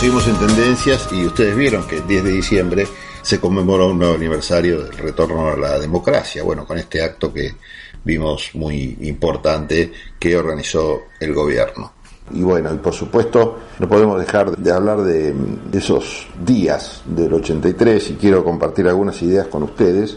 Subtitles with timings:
[0.00, 2.86] Seguimos en tendencias y ustedes vieron que el 10 de diciembre
[3.20, 6.42] se conmemoró un nuevo aniversario del retorno a la democracia.
[6.42, 7.56] Bueno, con este acto que
[8.02, 11.92] vimos muy importante que organizó el gobierno.
[12.32, 15.34] Y bueno, y por supuesto no podemos dejar de hablar de,
[15.74, 20.16] esos días del 83 y quiero compartir algunas ideas con ustedes,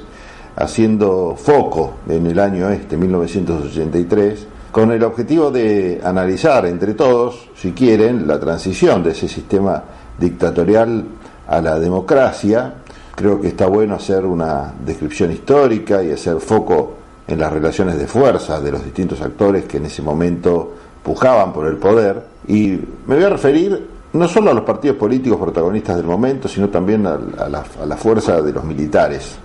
[0.55, 7.73] haciendo foco en el año este, 1983, con el objetivo de analizar entre todos, si
[7.73, 9.84] quieren, la transición de ese sistema
[10.18, 11.05] dictatorial
[11.48, 12.73] a la democracia.
[13.13, 16.96] Creo que está bueno hacer una descripción histórica y hacer foco
[17.27, 21.68] en las relaciones de fuerza de los distintos actores que en ese momento pujaban por
[21.68, 22.24] el poder.
[22.48, 26.70] Y me voy a referir no solo a los partidos políticos protagonistas del momento, sino
[26.70, 29.35] también a, la, fuerza de los militares.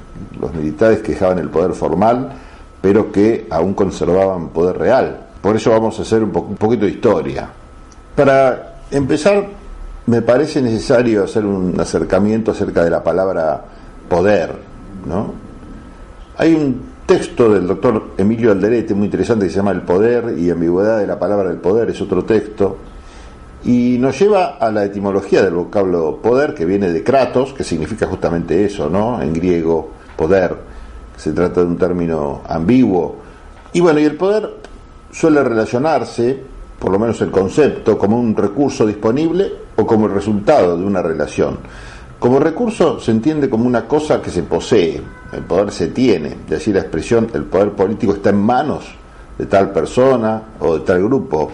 [0.40, 2.32] Los militares que dejaban el poder formal,
[2.80, 5.26] pero que aún conservaban poder real.
[5.40, 7.48] Por eso vamos a hacer un, poquito de historia.
[8.14, 9.46] Para empezar,
[10.06, 13.64] me parece necesario hacer un acercamiento acerca de la palabra
[14.08, 14.52] poder.
[16.36, 20.50] Hay un texto del doctor Emilio Alderete, muy interesante, que se llama El poder y
[20.50, 22.76] ambigüedad de la palabra del poder, es otro texto,
[23.64, 28.06] y nos lleva a la etimología del vocablo poder, que viene de kratos, que significa
[28.06, 29.20] justamente eso, ¿no?
[29.22, 30.54] En griego, poder,
[31.18, 33.16] se trata de un término ambiguo.
[33.72, 34.48] Y bueno, y el poder
[35.10, 36.40] suele relacionarse,
[36.78, 41.02] por lo menos el concepto, como un recurso disponible o como el resultado de una
[41.02, 41.58] relación.
[42.18, 45.00] Como recurso se entiende como una cosa que se posee,
[45.32, 48.86] el poder se tiene, es decir, la expresión el poder político está en manos
[49.36, 51.50] de tal persona o de tal grupo.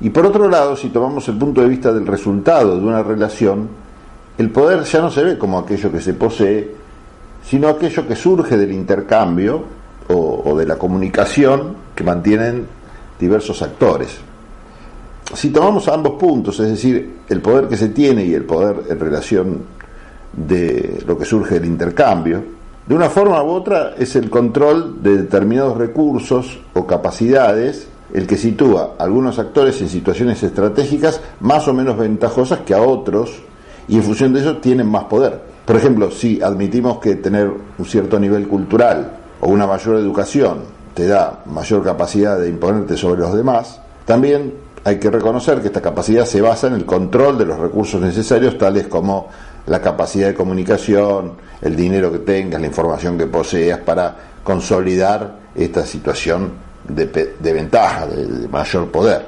[0.00, 3.68] Y por otro lado, si tomamos el punto de vista del resultado de una relación,
[4.38, 6.81] el poder ya no se ve como aquello que se posee,
[7.44, 12.66] sino aquello que surge del intercambio o, de la comunicación que mantienen
[13.18, 14.18] diversos actores
[15.34, 19.00] si tomamos ambos puntos, es decir, el poder que se tiene y el poder en
[19.00, 19.62] relación
[20.32, 22.42] de lo que surge del intercambio,
[22.86, 28.36] de una forma u otra es el control de determinados recursos o capacidades el que
[28.36, 33.40] sitúa a algunos actores en situaciones estratégicas más o menos ventajosas que a otros
[33.88, 35.51] y en función de eso tienen más poder.
[35.66, 40.60] Por ejemplo, si admitimos que tener un cierto nivel cultural o una mayor educación
[40.94, 44.52] te da mayor capacidad de imponerte sobre los demás, también
[44.84, 48.58] hay que reconocer que esta capacidad se basa en el control de los recursos necesarios,
[48.58, 49.28] tales como
[49.66, 55.86] la capacidad de comunicación, el dinero que tengas, la información que poseas, para consolidar esta
[55.86, 56.50] situación
[56.88, 59.24] de, ventaja, de, mayor poder.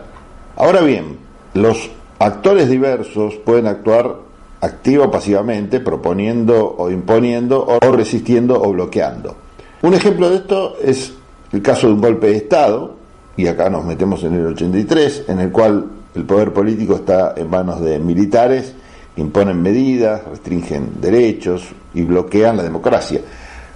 [0.57, 1.19] Ahora bien,
[1.55, 4.24] los actores diversos pueden actuar
[4.65, 9.37] activo o pasivamente, proponiendo o imponiendo, o resistiendo o bloqueando.
[9.83, 11.13] Un ejemplo de esto es
[11.53, 12.97] el caso de un golpe de Estado,
[13.37, 17.51] y acá nos metemos en el 83, en el cual el poder político está en
[17.51, 18.75] manos de militares
[19.17, 23.21] imponen medidas, restringen derechos y bloquean la democracia.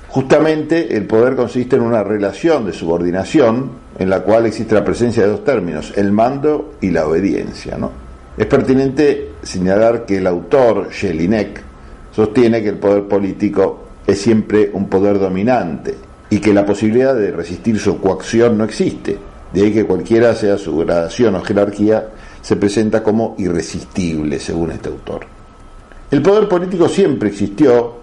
[0.08, 5.22] Justamente el poder consiste en una relación de subordinación en la cual existe la presencia
[5.22, 7.76] de dos términos, el mando y la obediencia.
[7.76, 8.07] ¿no?
[8.38, 11.60] Es pertinente señalar que el autor, Jelinek,
[12.14, 15.96] sostiene que el poder político es siempre un poder dominante
[16.30, 19.18] y que la posibilidad de resistir su coacción no existe.
[19.52, 22.10] De ahí que cualquiera sea su gradación o jerarquía,
[22.40, 25.26] se presenta como irresistible, según este autor.
[26.08, 27.94] El poder político siempre existió,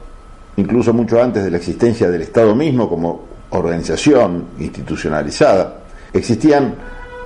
[0.57, 5.77] incluso mucho antes de la existencia del Estado mismo como organización institucionalizada.
[6.11, 6.75] Existían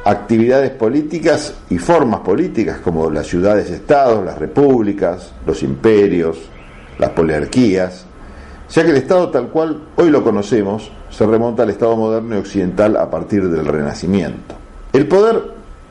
[0.10, 6.40] actividades políticas y formas políticas como las ciudades-estados, las repúblicas, los imperios,
[6.98, 8.06] las poliarquías,
[8.72, 12.40] ya que el Estado tal cual hoy lo conocemos se remonta al Estado moderno y
[12.40, 14.56] occidental a partir del Renacimiento.
[14.92, 15.44] El poder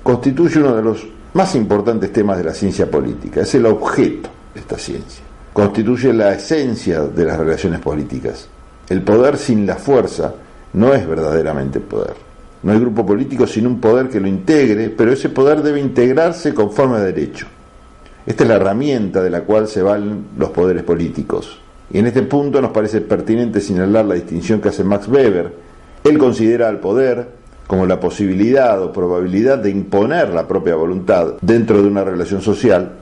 [0.03, 4.61] constituye uno de los más importantes temas de la ciencia política, es el objeto de
[4.61, 5.23] esta ciencia,
[5.53, 8.49] constituye la esencia de las relaciones políticas.
[8.89, 10.35] El poder sin la fuerza
[10.73, 12.28] no es verdaderamente poder.
[12.63, 16.55] No hay grupo político sin un poder que lo integre, pero ese poder debe integrarse
[16.55, 17.47] conforme a derecho.
[18.27, 21.61] Esta es la herramienta de la cual se valen los poderes políticos.
[21.91, 25.53] Y en este punto nos parece pertinente señalar la distinción que hace Max Weber.
[26.05, 27.29] Él considera al poder
[27.67, 32.93] como la posibilidad o probabilidad de imponer la propia voluntad dentro de una relación social,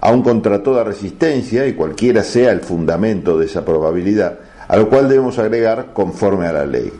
[0.00, 5.08] aun contra toda resistencia y cualquiera sea el fundamento de esa probabilidad, a lo cual
[5.08, 6.92] debemos agregar conforme a la ley.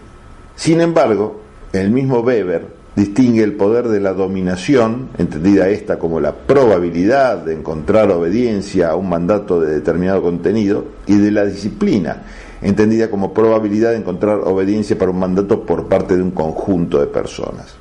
[0.56, 1.40] Sin embargo,
[1.72, 7.54] el mismo Weber distingue el poder de la dominación, entendida esta como la probabilidad de
[7.54, 12.22] encontrar obediencia a un mandato de determinado contenido, y de la disciplina,
[12.60, 17.06] entendida como probabilidad de encontrar obediencia para un mandato por parte de un conjunto de
[17.06, 17.74] personas.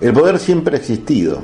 [0.00, 1.40] El poder siempre ha existido,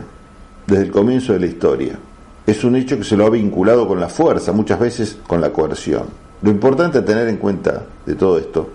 [0.67, 1.99] desde el comienzo de la historia.
[2.47, 5.53] es un hecho que se lo ha vinculado con la fuerza, muchas veces con la
[5.53, 6.05] coerción.
[6.43, 8.69] Lo importante a tener en cuenta de todo esto,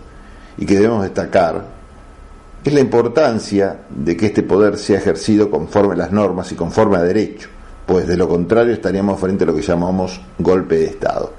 [0.58, 1.81] y que debemos destacar,
[2.64, 6.98] es la importancia de que este poder sea ejercido conforme a las normas y conforme
[6.98, 7.50] a derecho,
[7.86, 11.34] pues de lo contrario estaríamos frente a lo que llamamos golpe de Estado,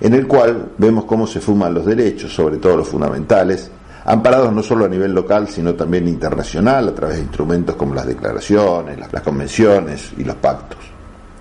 [0.00, 3.70] en el cual vemos cómo se fuman los derechos, sobre todo los fundamentales,
[4.04, 8.06] amparados no solo a nivel local, sino también internacional, a través de instrumentos como las
[8.06, 10.78] declaraciones, las convenciones y los pactos.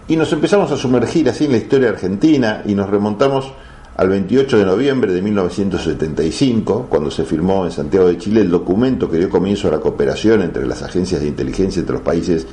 [0.09, 3.53] Y nos empezamos a sumergir así en la historia argentina y nos remontamos
[4.01, 9.07] al 28 de noviembre de 1975, cuando se firmó en Santiago de Chile el documento
[9.07, 12.47] que dio comienzo a la cooperación entre las agencias de inteligencia entre los países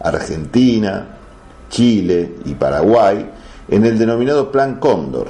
[0.00, 1.06] Argentina,
[1.70, 3.30] Chile y Paraguay,
[3.68, 5.28] en el denominado Plan Cóndor.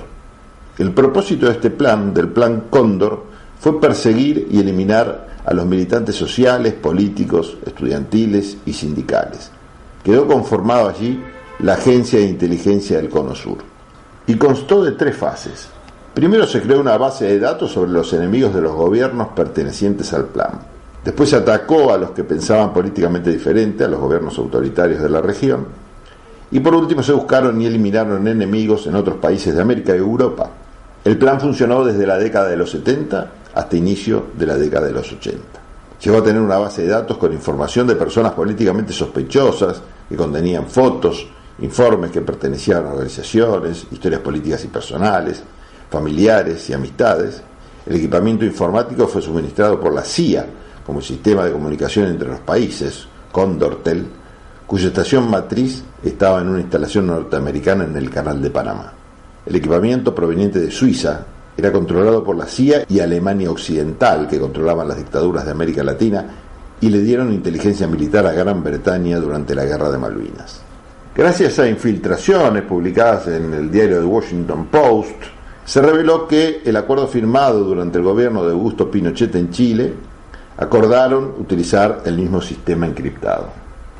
[0.78, 3.26] El propósito de este plan, del Plan Cóndor,
[3.60, 9.50] fue perseguir y eliminar a los militantes sociales, políticos, estudiantiles y sindicales.
[10.02, 11.22] Quedó conformado allí
[11.58, 13.77] la Agencia de Inteligencia del Cono Sur.
[14.28, 15.69] Y constó de tres fases.
[16.14, 20.26] Primero se creó una base de datos sobre los enemigos de los gobiernos pertenecientes al
[20.26, 20.60] plan.
[21.02, 25.22] Después se atacó a los que pensaban políticamente diferente, a los gobiernos autoritarios de la
[25.22, 25.66] región.
[26.50, 30.50] Y por último se buscaron y eliminaron enemigos en otros países de América y Europa.
[31.04, 34.92] El plan funcionó desde la década de los 70 hasta inicio de la década de
[34.92, 35.40] los 80.
[36.04, 40.66] Llegó a tener una base de datos con información de personas políticamente sospechosas que contenían
[40.66, 41.26] fotos,
[41.60, 45.43] informes que pertenecían a organizaciones, historias políticas y personales,
[45.90, 47.43] familiares y amistades.
[47.87, 50.46] El equipamiento informático fue suministrado por la CIA
[50.87, 54.06] como sistema de comunicación entre los países, Condortel,
[54.66, 58.93] cuya estación matriz estaba en una instalación norteamericana en el Canal de Panamá.
[59.44, 61.25] El equipamiento proveniente de Suiza
[61.56, 66.26] era controlado por la CIA y Alemania Occidental, que controlaban las dictaduras de América Latina
[66.81, 70.67] y le dieron inteligencia militar a Gran Bretaña durante la Guerra de Malvinas.
[71.18, 75.16] Gracias a infiltraciones publicadas en el diario The Washington Post,
[75.64, 79.92] se reveló que el acuerdo firmado durante el gobierno de Augusto Pinochet en Chile
[80.58, 83.48] acordaron utilizar el mismo sistema encriptado.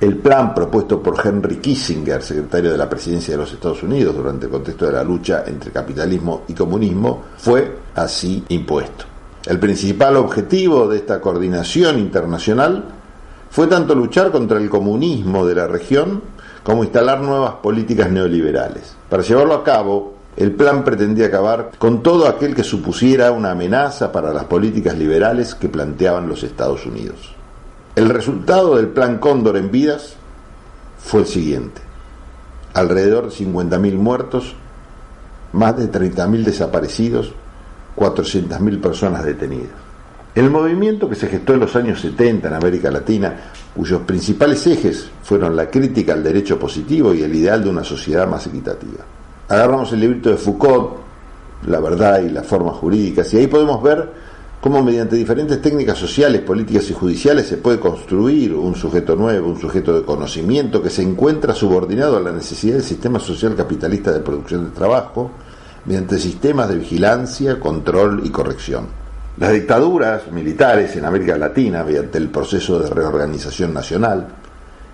[0.00, 4.46] El plan propuesto por Henry Kissinger, secretario de la presidencia de los Estados Unidos durante
[4.46, 9.06] el contexto de la lucha entre capitalismo y comunismo, fue así impuesto.
[9.44, 12.84] El principal objetivo de esta coordinación internacional
[13.50, 16.38] fue tanto luchar contra el comunismo de la región
[16.68, 18.94] como instalar nuevas políticas neoliberales.
[19.08, 24.12] Para llevarlo a cabo, el plan pretendía acabar con todo aquel que supusiera una amenaza
[24.12, 27.34] para las políticas liberales que planteaban los Estados Unidos.
[27.96, 30.16] El resultado del plan Cóndor en vidas
[30.98, 31.80] fue el siguiente.
[32.74, 34.54] Alrededor de 50.000 muertos,
[35.54, 37.32] más de 30.000 desaparecidos,
[37.96, 39.88] 400.000 personas detenidas.
[40.38, 43.35] El movimiento que se gestó en los años 70 en América Latina,
[43.75, 48.29] cuyos principales ejes fueron la crítica al derecho positivo y el ideal de una sociedad
[48.29, 49.05] más equitativa.
[49.49, 50.99] Agarramos el librito de Foucault,
[51.67, 54.12] La verdad y las formas jurídicas, y ahí podemos ver
[54.61, 59.61] cómo mediante diferentes técnicas sociales, políticas y judiciales se puede construir un sujeto nuevo, un
[59.61, 64.21] sujeto de conocimiento que se encuentra subordinado a la necesidad del sistema social capitalista de
[64.21, 65.33] producción de trabajo,
[65.85, 69.07] mediante sistemas de vigilancia, control y corrección.
[69.38, 74.26] Las dictaduras militares en América Latina, mediante el proceso de reorganización nacional,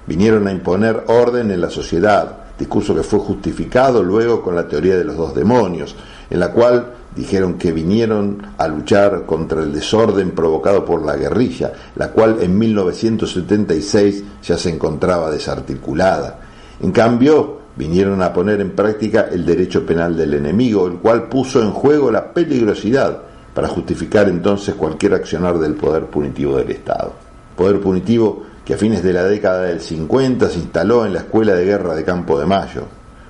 [0.07, 4.99] vinieron a imponer orden en la sociedad, discurso que fue justificado luego con la teoría
[4.99, 5.97] de los dos demonios,
[6.29, 11.73] en la cual dijeron que vinieron a luchar contra el desorden provocado por la guerrilla,
[11.97, 16.41] la cual en 1976 ya se encontraba desarticulada.
[16.83, 21.63] En cambio, vinieron a poner en práctica el derecho penal del enemigo, el cual puso
[21.63, 23.23] en juego la peligrosidad
[23.55, 27.13] para justificar entonces cualquier accionar del poder punitivo del Estado.
[27.57, 31.55] Poder punitivo que a fines de la década del 50 se instaló en la Escuela
[31.55, 32.83] de Guerra de Campo de Mayo,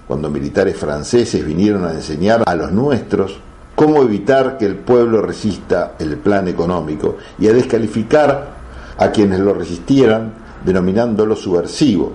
[0.08, 3.38] cuando militares franceses vinieron a enseñar a los nuestros
[3.74, 8.54] cómo evitar que el pueblo resista el plan económico y a descalificar
[8.96, 10.32] a quienes lo resistieran
[10.64, 12.12] denominándolo subversivo,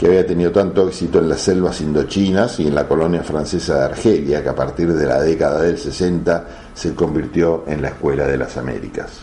[0.00, 3.84] que había tenido tanto éxito en las selvas indochinas y en la colonia francesa de
[3.84, 8.38] Argelia, que a partir de la década del 60 se convirtió en la Escuela de
[8.38, 9.20] las Américas.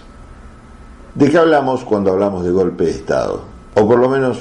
[1.16, 3.42] ¿De qué hablamos cuando hablamos de golpe de Estado?
[3.74, 4.38] O por lo menos,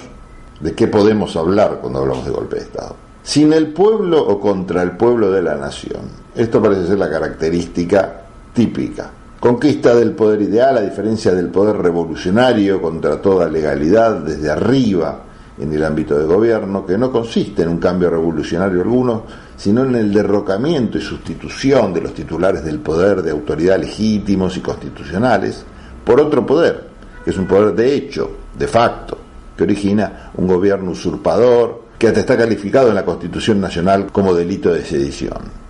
[0.61, 2.97] ¿de qué podemos hablar cuando hablamos de golpe de Estado?
[3.23, 6.03] Sin el pueblo o contra el pueblo de la nación.
[6.35, 9.11] Esto parece ser la característica típica.
[9.41, 15.23] Conquista del poder ideal a diferencia del poder revolucionario contra toda legalidad desde arriba
[15.59, 19.25] en el ámbito de gobierno, que no consiste en un cambio revolucionario alguno,
[19.57, 24.61] sino en el derrocamiento y sustitución de los titulares del poder de autoridad legítimos y
[24.61, 25.65] constitucionales
[26.05, 26.85] por otro poder,
[27.25, 29.19] que es un poder de hecho, de facto,
[29.57, 34.73] que origina un gobierno usurpador que hasta está calificado en la Constitución Nacional como delito
[34.73, 35.67] de sedición.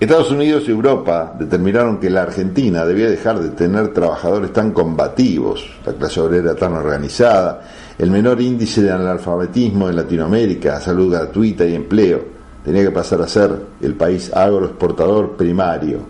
[0.00, 5.68] Estados Unidos y Europa determinaron que la Argentina debía dejar de tener trabajadores tan combativos,
[5.84, 7.62] la clase obrera tan organizada,
[7.98, 12.38] el menor índice de analfabetismo en Latinoamérica, salud gratuita y empleo.
[12.64, 13.50] Tenía que pasar a ser
[13.80, 16.00] el país agroexportador primario.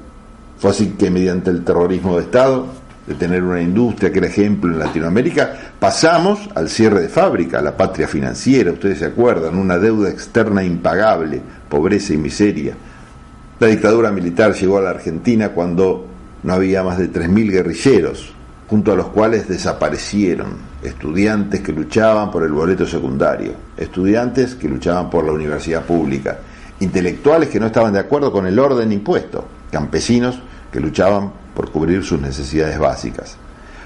[0.59, 2.66] Fue así que mediante el terrorismo de Estado,
[3.07, 7.76] de tener una industria que era ejemplo en Latinoamérica, pasamos al cierre de fábrica, la
[7.76, 12.75] patria financiera, ustedes se acuerdan, una deuda externa impagable, pobreza y miseria
[13.59, 16.07] la dictadura militar llegó a la Argentina cuando
[16.45, 18.33] no había más de 3.000 guerrilleros,
[18.68, 25.08] junto a los cuales desaparecieron estudiantes que luchaban por el boleto secundario, estudiantes que luchaban
[25.08, 26.38] por la universidad pública,
[26.80, 30.38] intelectuales que no estaban de acuerdo con el orden impuesto, campesinos
[30.70, 33.37] que luchaban por cubrir sus necesidades básicas.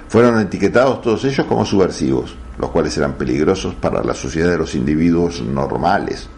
[0.08, 4.74] Fueron etiquetados todos ellos como subversivos, los cuales eran peligrosos para la sociedad de los
[4.74, 6.28] individuos normales.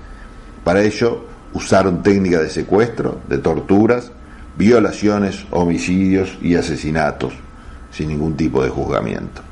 [0.62, 1.24] Para ello,
[1.54, 4.12] usaron técnicas de secuestro, de torturas,
[4.56, 7.32] violaciones, homicidios y asesinatos,
[7.94, 9.42] sin ningún tipo de juzgamiento.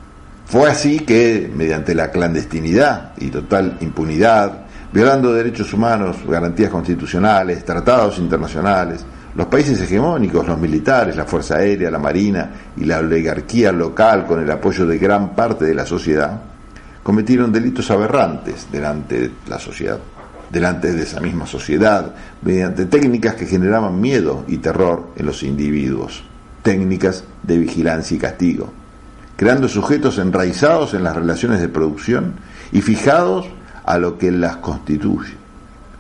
[0.47, 8.19] Fue así que, mediante la clandestinidad y total impunidad, violando derechos humanos, garantías constitucionales, tratados
[8.19, 14.27] internacionales, los países hegemónicos, los militares, la Fuerza Aérea, la Marina y la oligarquía local,
[14.27, 16.39] con el apoyo de gran parte de la sociedad,
[17.03, 19.99] cometieron delitos aberrantes delante de la sociedad
[20.51, 26.25] delante de esa misma sociedad, mediante técnicas que generaban miedo y terror en los individuos,
[26.63, 28.73] técnicas de vigilancia y castigo,
[29.37, 32.35] creando sujetos enraizados en las relaciones de producción
[32.73, 33.47] y fijados
[33.85, 35.35] a lo que las constituye,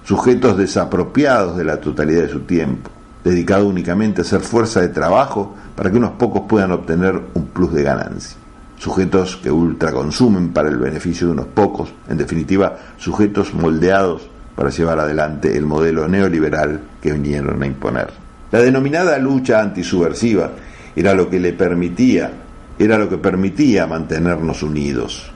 [0.04, 2.90] sujetos desapropiados de la totalidad de su tiempo,
[3.25, 7.73] dedicados únicamente a ser fuerza de trabajo para que unos pocos puedan obtener un plus
[7.73, 8.37] de ganancia
[8.83, 14.99] sujetos que ultraconsumen para el beneficio de unos pocos, en definitiva, sujetos moldeados para llevar
[14.99, 18.22] adelante el modelo neoliberal que vinieron a imponer.
[18.52, 20.50] La denominada lucha antisubversiva
[20.94, 22.30] era lo que le permitía,
[22.78, 25.32] era lo que permitía mantenernos unidos.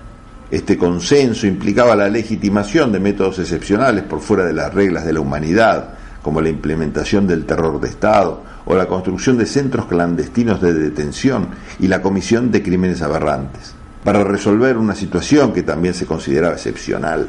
[0.50, 5.20] Este consenso implicaba la legitimación de métodos excepcionales por fuera de las reglas de la
[5.20, 10.74] humanidad, como la implementación del terror de Estado o la construcción de centros clandestinos de
[10.74, 11.48] detención
[11.80, 13.72] y la comisión de crímenes aberrantes,
[14.04, 17.26] para resolver una situación que también se consideraba excepcional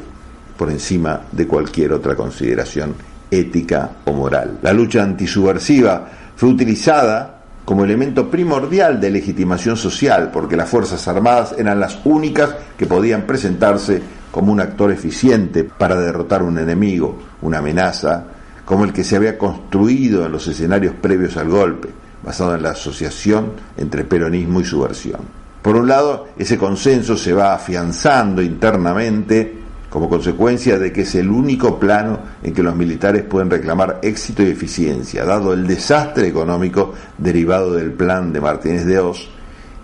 [0.58, 2.94] por encima de cualquier otra consideración
[3.30, 4.58] ética o moral.
[4.62, 6.06] La lucha antisubversiva
[6.36, 12.54] fue utilizada como elemento primordial de legitimación social, porque las Fuerzas Armadas eran las únicas
[12.78, 18.24] que podían presentarse como un actor eficiente para derrotar un enemigo, una amenaza,
[18.64, 21.88] como el que se había construido en los escenarios previos al golpe,
[22.22, 25.20] basado en la asociación entre peronismo y subversión.
[25.62, 29.54] Por un lado, ese consenso se va afianzando internamente
[29.90, 34.42] como consecuencia de que es el único plano en que los militares pueden reclamar éxito
[34.42, 39.28] y eficiencia, dado el desastre económico derivado del plan de Martínez de Oz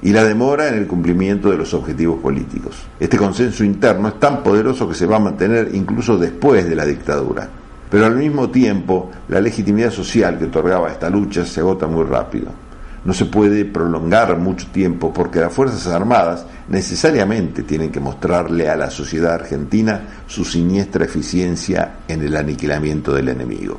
[0.03, 2.77] y la demora en el cumplimiento de los objetivos políticos.
[3.01, 6.85] Este consenso interno es tan poderoso que se va a mantener incluso después de la
[6.85, 7.49] dictadura.
[7.91, 12.65] Pero al mismo tiempo, la legitimidad social que otorgaba esta lucha se agota muy rápido
[13.05, 18.77] no se puede prolongar mucho tiempo porque las Fuerzas Armadas necesariamente tienen que mostrarle a
[18.77, 23.79] la sociedad argentina su siniestra eficiencia en el aniquilamiento del enemigo.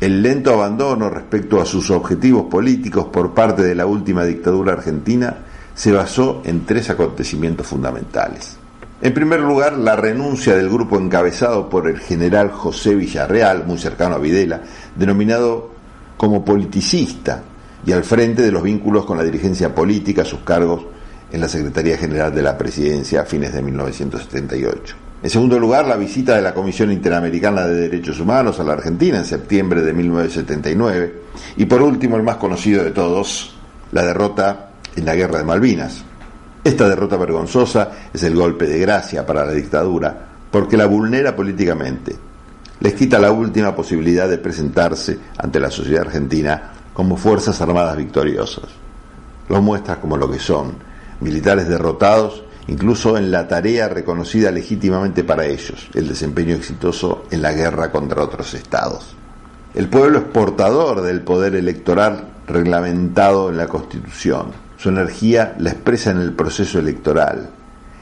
[0.00, 5.36] El lento abandono respecto a sus objetivos políticos por parte de la última dictadura argentina
[5.74, 8.56] se basó en tres acontecimientos fundamentales.
[9.00, 14.16] En primer lugar, la renuncia del grupo encabezado por el general José Villarreal, muy cercano
[14.16, 14.60] a Videla,
[14.96, 15.70] denominado
[16.16, 17.42] como politicista,
[17.86, 20.86] y al frente de los vínculos con la dirigencia política, sus cargos
[21.30, 24.96] en la Secretaría General de la Presidencia a fines de 1978.
[25.22, 29.18] En segundo lugar, la visita de la Comisión Interamericana de Derechos Humanos a la Argentina
[29.18, 31.14] en septiembre de 1979.
[31.56, 33.56] Y por último, el más conocido de todos,
[33.92, 36.04] la derrota en la Guerra de Malvinas.
[36.62, 42.16] Esta derrota vergonzosa es el golpe de gracia para la dictadura porque la vulnera políticamente.
[42.80, 48.64] Les quita la última posibilidad de presentarse ante la sociedad argentina como Fuerzas Armadas victoriosas.
[49.48, 50.72] Los muestra como lo que son,
[51.20, 57.52] militares derrotados, incluso en la tarea reconocida legítimamente para ellos, el desempeño exitoso en la
[57.52, 59.14] guerra contra otros estados.
[59.76, 64.46] El pueblo es portador del poder electoral reglamentado en la Constitución.
[64.76, 67.48] Su energía la expresa en el proceso electoral,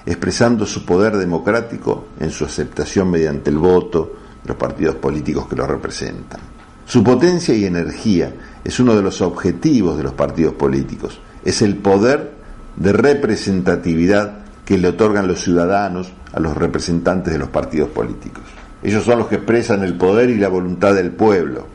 [0.07, 5.57] expresando su poder democrático en su aceptación mediante el voto de los partidos políticos que
[5.57, 6.41] lo representan.
[6.87, 8.33] Su potencia y energía
[8.67, 12.33] es uno de los objetivos de los partidos políticos, es el poder
[12.75, 18.43] de representatividad que le otorgan los ciudadanos a los representantes de los partidos políticos.
[18.83, 21.69] Ellos son los que expresan el poder y la voluntad del pueblo,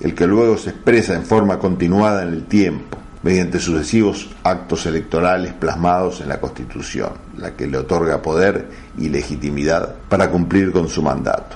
[0.00, 5.52] el que luego se expresa en forma continuada en el tiempo, mediante sucesivos actos electorales
[5.52, 8.68] plasmados en la Constitución, la que le otorga poder
[8.98, 11.54] y legitimidad para cumplir con su mandato.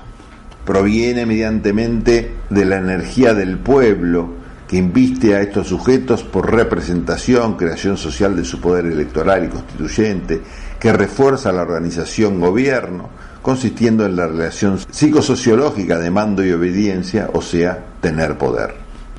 [0.64, 7.96] Proviene mediantemente de la energía del pueblo que inviste a estos sujetos por representación, creación
[7.96, 10.42] social de su poder electoral y constituyente,
[10.80, 13.08] que refuerza la organización gobierno,
[13.42, 18.74] consistiendo en la relación psicosociológica de mando y obediencia, o sea, tener poder.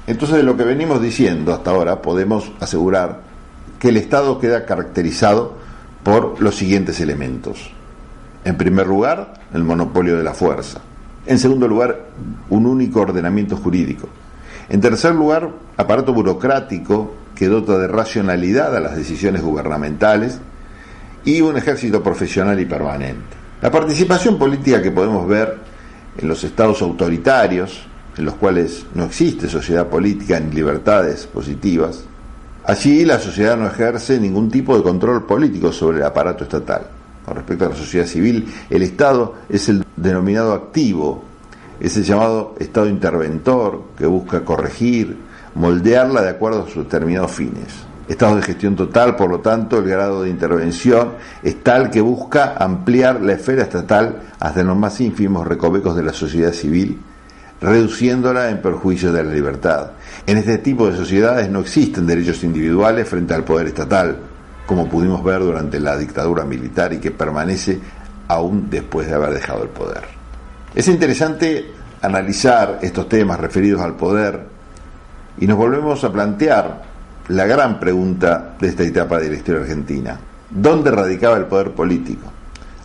[0.05, 3.21] Entonces, de lo que venimos diciendo hasta ahora, podemos asegurar
[3.79, 5.55] que el Estado queda caracterizado
[6.03, 7.71] por los siguientes elementos.
[8.43, 10.79] En primer lugar, el monopolio de la fuerza.
[11.25, 12.05] En segundo lugar,
[12.49, 14.07] un único ordenamiento jurídico.
[14.69, 20.39] En tercer lugar, aparato burocrático que dota de racionalidad a las decisiones gubernamentales
[21.23, 23.37] y un ejército profesional y permanente.
[23.61, 25.57] La participación política que podemos ver
[26.17, 27.85] en los estados autoritarios,
[28.17, 32.03] en los cuales no existe sociedad política ni libertades positivas,
[32.65, 36.87] allí la sociedad no ejerce ningún tipo de control político sobre el aparato estatal.
[37.23, 41.23] Con respecto a la sociedad civil, el Estado es el denominado activo
[41.79, 45.17] es el llamado Estado interventor que busca corregir,
[45.55, 47.87] moldearla de acuerdo a sus determinados fines.
[48.07, 52.55] Estado de gestión total, por lo tanto, el grado de intervención es tal que busca
[52.57, 57.01] ampliar la esfera estatal hasta los más ínfimos recovecos de la sociedad civil,
[57.59, 59.91] reduciéndola en perjuicio de la libertad.
[60.25, 64.17] En este tipo de sociedades no existen derechos individuales frente al poder estatal,
[64.65, 67.77] como pudimos ver durante la dictadura militar y que permanece
[68.29, 70.16] aún después de haber dejado el poder.
[70.75, 71.71] Es interesante
[72.01, 74.45] analizar estos temas referidos al poder
[75.39, 76.83] y nos volvemos a plantear
[77.29, 80.19] la gran pregunta de esta etapa de la historia argentina.
[80.49, 82.31] ¿Dónde radicaba el poder político?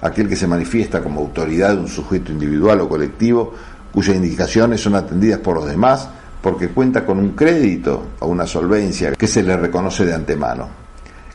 [0.00, 3.54] Aquel que se manifiesta como autoridad de un sujeto individual o colectivo
[3.92, 6.08] cuyas indicaciones son atendidas por los demás
[6.40, 10.68] porque cuenta con un crédito o una solvencia que se le reconoce de antemano.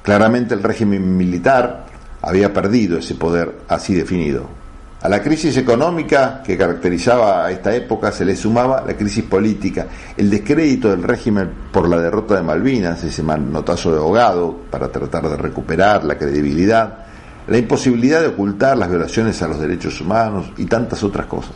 [0.03, 1.85] Claramente el régimen militar
[2.21, 4.66] había perdido ese poder así definido.
[4.99, 9.85] A la crisis económica que caracterizaba a esta época se le sumaba la crisis política,
[10.17, 15.29] el descrédito del régimen por la derrota de Malvinas, ese manotazo de ahogado para tratar
[15.29, 17.05] de recuperar la credibilidad,
[17.47, 21.53] la imposibilidad de ocultar las violaciones a los derechos humanos y tantas otras cosas.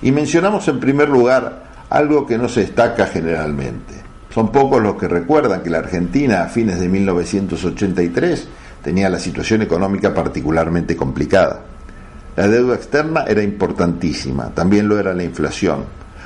[0.00, 3.94] Y mencionamos en primer lugar algo que no se destaca generalmente.
[4.32, 8.48] Son pocos los que recuerdan que la Argentina a fines de 1983
[8.84, 11.75] tenía la situación económica particularmente complicada.
[12.36, 15.84] La deuda externa era importantísima, también lo era la inflación.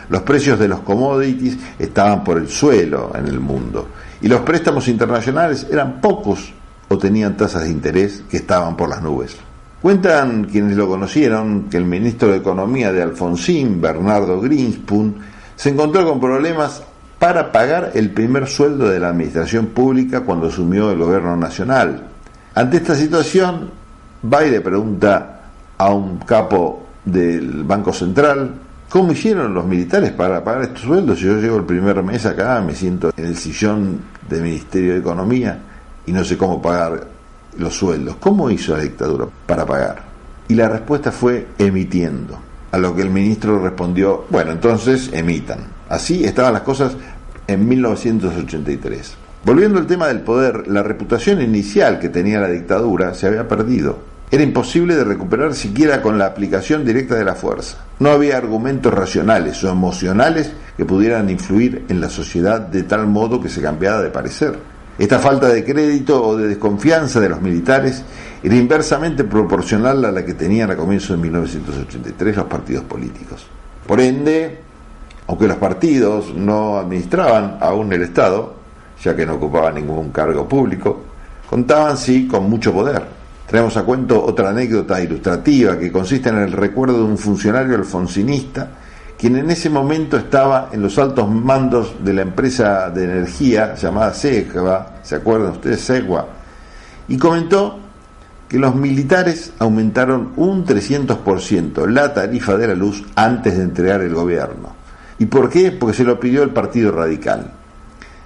[0.09, 3.89] Los precios de los commodities estaban por el suelo en el mundo
[4.21, 6.53] y los préstamos internacionales eran pocos
[6.89, 9.37] o tenían tasas de interés que estaban por las nubes.
[9.81, 15.15] Cuentan quienes lo conocieron que el ministro de Economía de Alfonsín, Bernardo Greenspoon,
[15.55, 16.83] se encontró con problemas
[17.21, 22.09] para pagar el primer sueldo de la administración pública cuando asumió el gobierno nacional.
[22.55, 23.71] Ante esta situación,
[24.25, 25.40] va y le pregunta
[25.81, 28.53] a un capo del Banco Central.
[28.91, 31.19] ¿Cómo hicieron los militares para pagar estos sueldos?
[31.19, 34.99] Si yo llego el primer mes acá, me siento en el sillón del Ministerio de
[34.99, 35.59] Economía
[36.05, 37.07] y no sé cómo pagar
[37.57, 38.17] los sueldos.
[38.21, 40.03] ¿Cómo hizo la dictadura para pagar?
[40.49, 42.39] Y la respuesta fue emitiendo.
[42.73, 45.61] A lo que el ministro respondió, bueno, entonces emitan.
[45.89, 46.93] Así estaban las cosas
[47.47, 49.15] en 1983.
[49.47, 54.10] Volviendo al tema del poder, la reputación inicial que tenía la dictadura se había perdido
[54.33, 57.79] era imposible de recuperar siquiera con la aplicación directa de la fuerza.
[57.99, 63.41] No había argumentos racionales o emocionales que pudieran influir en la sociedad de tal modo
[63.41, 64.57] que se cambiara de parecer.
[64.97, 68.05] Esta falta de crédito o de desconfianza de los militares
[68.43, 73.47] era inversamente proporcional a la que tenían a comienzos de 1983 los partidos políticos.
[73.85, 74.61] Por ende,
[75.27, 78.55] aunque los partidos no administraban aún el Estado,
[79.03, 81.03] ya que no ocupaban ningún cargo público,
[81.49, 83.20] contaban sí con mucho poder
[83.51, 88.71] Traemos a cuento otra anécdota ilustrativa que consiste en el recuerdo de un funcionario alfonsinista
[89.19, 94.15] quien en ese momento estaba en los altos mandos de la empresa de energía llamada
[94.15, 95.81] Segua, ¿se acuerdan ustedes?
[95.81, 96.27] Segua,
[97.09, 97.81] y comentó
[98.49, 104.15] que los militares aumentaron un 300% la tarifa de la luz antes de entregar el
[104.15, 104.75] gobierno.
[105.19, 105.73] ¿Y por qué?
[105.73, 107.60] Porque se lo pidió el Partido Radical.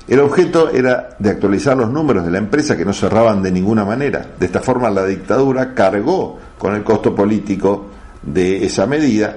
[0.06, 3.86] El objeto era de actualizar los números de la empresa que no cerraban de ninguna
[3.86, 4.26] manera.
[4.38, 7.86] De esta forma la dictadura cargó con el costo político
[8.22, 9.36] de esa medida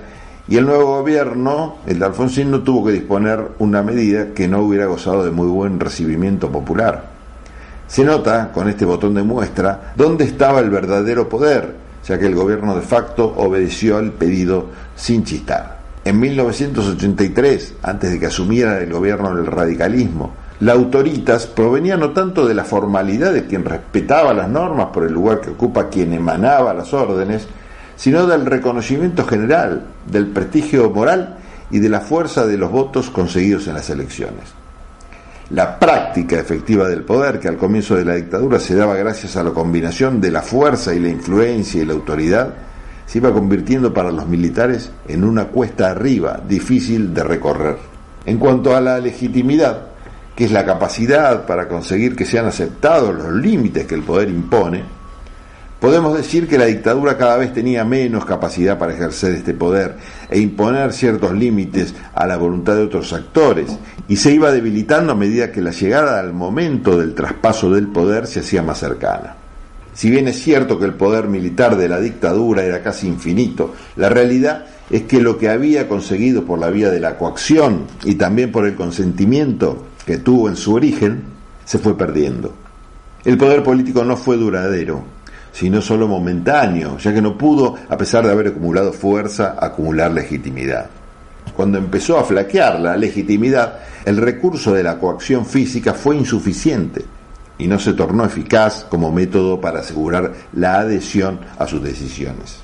[0.50, 4.62] y el nuevo gobierno, el de Alfonsín, no tuvo que disponer una medida que no
[4.62, 7.04] hubiera gozado de muy buen recibimiento popular.
[7.88, 11.76] Se nota con este botón de muestra dónde estaba el verdadero poder,
[12.06, 15.78] ya que el gobierno de facto obedeció al pedido sin chistar.
[16.04, 22.48] En 1983, antes de que asumiera el gobierno del radicalismo, la autoritas provenía no tanto
[22.48, 26.74] de la formalidad de quien respetaba las normas por el lugar que ocupa quien emanaba
[26.74, 27.48] las órdenes,
[27.96, 31.38] sino del reconocimiento general, del prestigio moral
[31.70, 34.54] y de la fuerza de los votos conseguidos en las elecciones.
[35.52, 39.44] La práctica efectiva del poder, que al comienzo de la dictadura se daba gracias a
[39.44, 42.54] la combinación de la fuerza y la influencia y la autoridad,
[43.06, 47.78] se iba convirtiendo para los militares en una cuesta arriba difícil de recorrer.
[48.26, 49.97] En cuanto a la legitimidad,
[50.38, 54.84] que es la capacidad para conseguir que sean aceptados los límites que el poder impone,
[55.80, 59.96] podemos decir que la dictadura cada vez tenía menos capacidad para ejercer este poder
[60.30, 65.16] e imponer ciertos límites a la voluntad de otros actores, y se iba debilitando a
[65.16, 69.38] medida que la llegada al momento del traspaso del poder se hacía más cercana.
[69.96, 74.10] Si bien es cierto que el poder militar de la dictadura era casi infinito, la
[74.10, 78.52] realidad es que lo que había conseguido por la vía de la coacción y también
[78.52, 81.22] por el consentimiento que tuvo en su origen,
[81.66, 82.54] se fue perdiendo.
[83.26, 85.04] El poder político no fue duradero,
[85.52, 90.86] sino solo momentáneo, ya que no pudo, a pesar de haber acumulado fuerza, acumular legitimidad.
[91.54, 97.04] Cuando empezó a flaquear la legitimidad, el recurso de la coacción física fue insuficiente
[97.58, 102.60] y no se tornó eficaz como método para asegurar la adhesión a sus decisiones.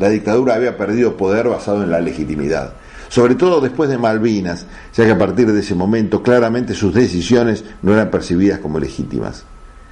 [0.00, 2.72] La dictadura había perdido poder basado en la legitimidad
[3.08, 7.64] sobre todo después de Malvinas, ya que a partir de ese momento claramente sus decisiones
[7.82, 9.44] no eran percibidas como legítimas.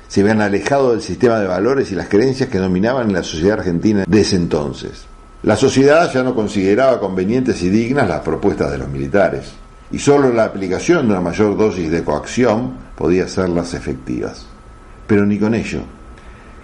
[0.08, 3.58] Se habían alejado del sistema de valores y las creencias que dominaban en la sociedad
[3.58, 5.06] argentina de ese entonces.
[5.42, 9.52] La sociedad ya no consideraba convenientes y dignas las propuestas de los militares,
[9.90, 14.46] y solo la aplicación de una mayor dosis de coacción podía hacerlas efectivas.
[15.06, 15.80] Pero ni con ello.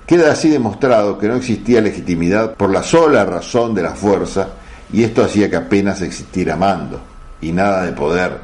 [0.06, 4.48] Queda así demostrado que no existía legitimidad por la sola razón de la fuerza
[4.92, 7.00] y esto hacía que apenas existiera mando
[7.40, 8.38] y nada de poder,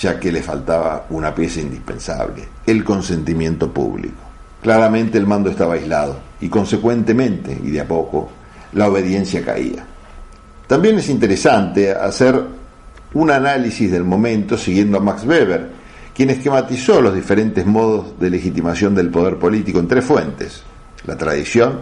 [0.00, 4.20] ya que le faltaba una pieza indispensable, el consentimiento público.
[4.62, 8.30] Claramente el mando estaba aislado y consecuentemente, y de a poco,
[8.72, 9.84] la obediencia caía.
[10.66, 12.42] También es interesante hacer
[13.14, 15.82] un análisis del momento siguiendo a Max Weber,
[16.14, 20.62] quien esquematizó los diferentes modos de legitimación del poder político en tres fuentes,
[21.04, 21.80] la tradición,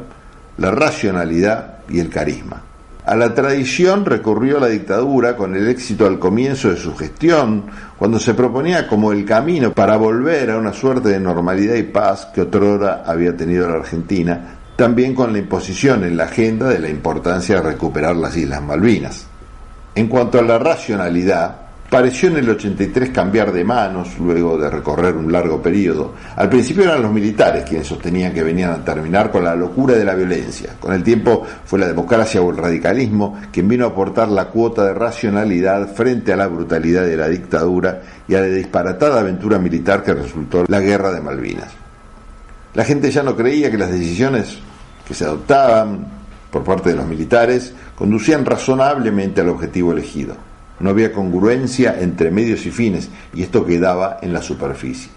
[0.58, 2.62] la racionalidad y el carisma.
[3.10, 7.64] A la tradición recurrió la dictadura con el éxito al comienzo de su gestión,
[7.98, 12.28] cuando se proponía como el camino para volver a una suerte de normalidad y paz
[12.32, 16.88] que otrora había tenido la Argentina, también con la imposición en la agenda de la
[16.88, 19.26] importancia de recuperar las Islas Malvinas.
[19.96, 21.56] En cuanto a la racionalidad,
[21.90, 26.14] Pareció en el 83 cambiar de manos luego de recorrer un largo periodo.
[26.37, 30.05] Al principio eran los militares quienes sostenían que venían a terminar con la locura de
[30.05, 30.76] la violencia.
[30.79, 34.85] Con el tiempo fue la democracia o el radicalismo quien vino a aportar la cuota
[34.85, 40.05] de racionalidad frente a la brutalidad de la dictadura y a la disparatada aventura militar
[40.05, 41.72] que resultó la guerra de Malvinas.
[42.74, 44.59] La gente ya no creía que las decisiones
[45.09, 46.07] que se adoptaban
[46.53, 50.49] por parte de los militares conducían razonablemente al objetivo elegido
[50.80, 55.10] no había congruencia entre medios y fines, y esto quedaba en la superficie.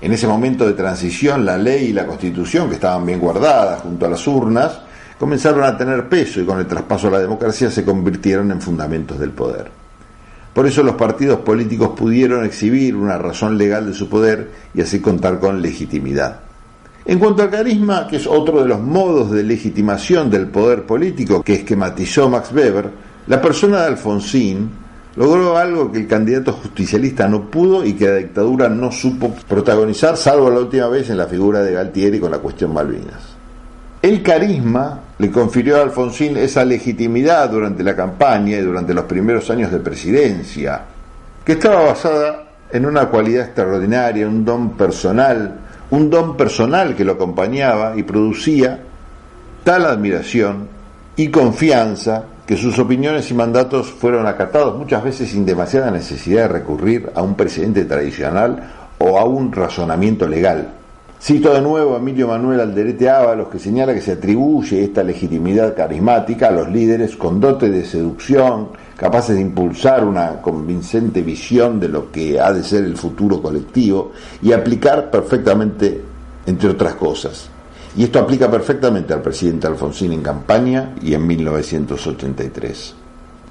[0.00, 4.06] En ese momento de transición, la ley y la constitución, que estaban bien guardadas junto
[4.06, 4.80] a las urnas,
[5.18, 9.18] comenzaron a tener peso y con el traspaso a la democracia se convirtieron en fundamentos
[9.18, 9.70] del poder.
[10.54, 15.00] Por eso los partidos políticos pudieron exhibir una razón legal de su poder y así
[15.00, 16.40] contar con legitimidad.
[17.04, 21.42] En cuanto al carisma, que es otro de los modos de legitimación del poder político
[21.42, 22.90] que esquematizó Max Weber,
[23.26, 24.70] la persona de Alfonsín
[25.16, 30.16] logró algo que el candidato justicialista no pudo y que la dictadura no supo protagonizar,
[30.16, 33.36] salvo la última vez en la figura de Galtieri con la cuestión Malvinas.
[34.00, 39.50] El carisma le confirió a Alfonsín esa legitimidad durante la campaña y durante los primeros
[39.50, 40.82] años de presidencia,
[41.44, 45.58] que estaba basada en una cualidad extraordinaria, un don personal,
[45.90, 48.78] un don personal que lo acompañaba y producía
[49.64, 50.68] tal admiración
[51.16, 56.48] y confianza que sus opiniones y mandatos fueron acatados muchas veces sin demasiada necesidad de
[56.48, 60.72] recurrir a un presidente tradicional o a un razonamiento legal.
[61.20, 65.76] Cito de nuevo a Emilio Manuel Alderete Ábalos, que señala que se atribuye esta legitimidad
[65.76, 71.88] carismática a los líderes con dote de seducción, capaces de impulsar una convincente visión de
[71.90, 76.00] lo que ha de ser el futuro colectivo y aplicar perfectamente,
[76.46, 77.50] entre otras cosas,
[77.96, 82.94] y esto aplica perfectamente al presidente Alfonsín en campaña y en 1983.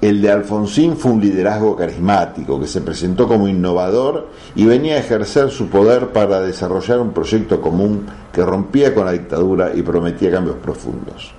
[0.00, 4.98] El de Alfonsín fue un liderazgo carismático que se presentó como innovador y venía a
[4.98, 10.30] ejercer su poder para desarrollar un proyecto común que rompía con la dictadura y prometía
[10.30, 11.32] cambios profundos.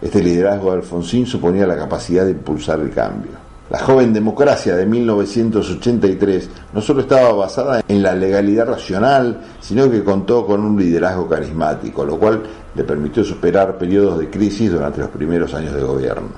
[0.00, 3.41] Este liderazgo de Alfonsín suponía la capacidad de impulsar el cambio.
[3.72, 10.04] La joven democracia de 1983 no solo estaba basada en la legalidad racional, sino que
[10.04, 12.42] contó con un liderazgo carismático, lo cual
[12.74, 16.28] le permitió superar periodos de crisis durante los primeros años de gobierno.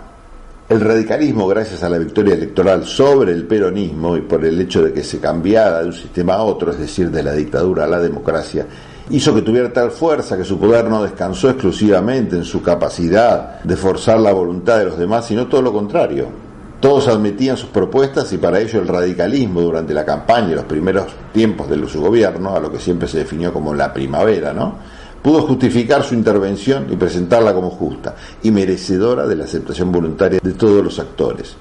[0.68, 4.92] El radicalismo, gracias a la victoria electoral sobre el peronismo y por el hecho de
[4.92, 7.98] que se cambiara de un sistema a otro, es decir, de la dictadura a la
[7.98, 8.64] democracia,
[9.10, 13.76] hizo que tuviera tal fuerza que su poder no descansó exclusivamente en su capacidad de
[13.76, 16.43] forzar la voluntad de los demás, sino todo lo contrario.
[16.84, 21.06] Todos admitían sus propuestas y para ello el radicalismo durante la campaña y los primeros
[21.32, 24.74] tiempos de su gobierno, a lo que siempre se definió como la primavera, ¿no?
[25.22, 30.52] pudo justificar su intervención y presentarla como justa y merecedora de la aceptación voluntaria de
[30.52, 31.56] todos los actores.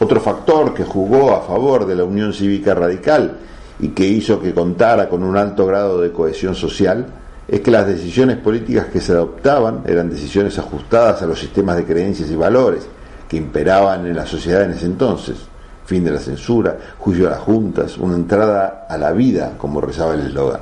[0.00, 3.36] Otro factor que jugó a favor de la Unión Cívica Radical
[3.78, 7.08] y que hizo que contara con un alto grado de cohesión social
[7.46, 11.84] es que las decisiones políticas que se adoptaban eran decisiones ajustadas a los sistemas de
[11.84, 12.88] creencias y valores
[13.34, 15.36] que imperaban en la sociedad en ese entonces.
[15.84, 20.14] Fin de la censura, juicio a las juntas, una entrada a la vida, como rezaba
[20.14, 20.60] el eslogan.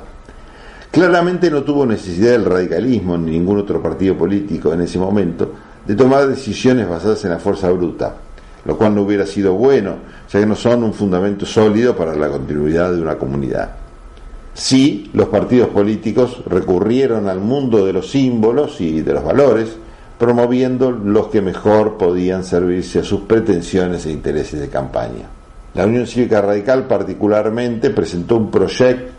[0.91, 5.51] Claramente no tuvo necesidad del radicalismo ni ningún otro partido político en ese momento
[5.85, 8.15] de tomar decisiones basadas en la fuerza bruta,
[8.65, 9.95] lo cual no hubiera sido bueno,
[10.31, 13.69] ya que no son un fundamento sólido para la continuidad de una comunidad.
[14.53, 19.77] Sí, los partidos políticos recurrieron al mundo de los símbolos y de los valores,
[20.17, 25.27] promoviendo los que mejor podían servirse a sus pretensiones e intereses de campaña.
[25.73, 29.13] La Unión Cívica Radical particularmente presentó un proyecto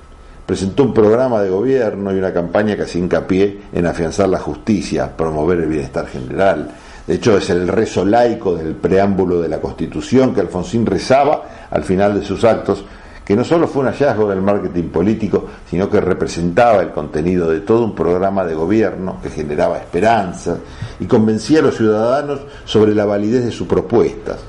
[0.47, 5.17] presentó un programa de gobierno y una campaña que hacía hincapié en afianzar la justicia,
[5.17, 6.71] promover el bienestar general.
[7.07, 11.85] De hecho, es el rezo laico del preámbulo de la Constitución que Alfonsín rezaba al
[11.85, 12.85] final de sus actos,
[13.25, 17.61] que no solo fue un hallazgo del marketing político, sino que representaba el contenido de
[17.61, 20.59] todo un programa de gobierno que generaba esperanza
[21.01, 24.41] y convencía a los ciudadanos sobre la validez de sus propuestas.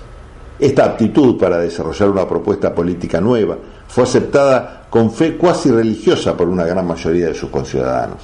[0.59, 3.57] Esta aptitud para desarrollar una propuesta política nueva
[3.87, 8.19] fue aceptada con fe cuasi religiosa por una gran mayoría de sus conciudadanos.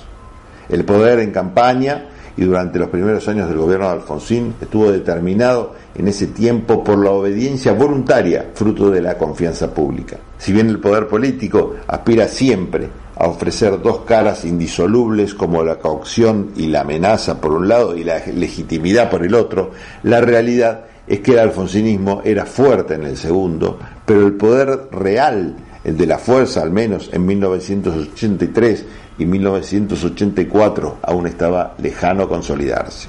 [0.69, 2.05] El poder en campaña
[2.37, 6.97] y durante los primeros años del gobierno de Alfonsín estuvo determinado en ese tiempo por
[6.97, 10.17] la obediencia voluntaria, fruto de la confianza pública.
[10.37, 16.51] Si bien el poder político aspira siempre a ofrecer dos caras indisolubles como la caución
[16.55, 19.71] y la amenaza por un lado y la legitimidad por el otro,
[20.03, 25.55] la realidad es que el alfonsinismo era fuerte en el segundo, pero el poder real
[25.83, 28.85] el de la fuerza al menos en 1983
[29.21, 33.07] y 1984 aún estaba lejano a consolidarse.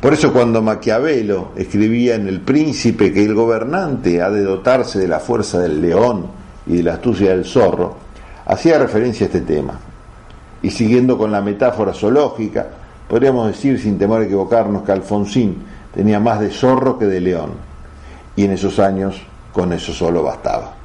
[0.00, 5.08] Por eso cuando Maquiavelo escribía en El Príncipe que el gobernante ha de dotarse de
[5.08, 6.26] la fuerza del león
[6.68, 7.96] y de la astucia del zorro,
[8.46, 9.74] hacía referencia a este tema.
[10.62, 12.68] Y siguiendo con la metáfora zoológica,
[13.08, 17.54] podríamos decir sin temor a equivocarnos que Alfonsín tenía más de zorro que de león,
[18.36, 19.20] y en esos años
[19.52, 20.79] con eso solo bastaba.